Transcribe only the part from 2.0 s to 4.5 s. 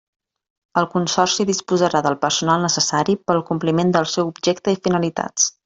del personal necessari per al compliment del seu